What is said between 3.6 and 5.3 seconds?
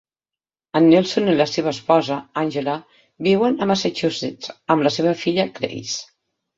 Massachusetts amb la seva